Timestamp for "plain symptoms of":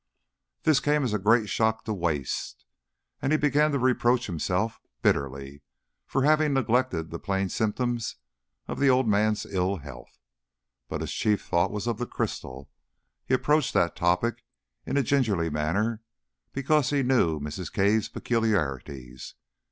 7.19-8.79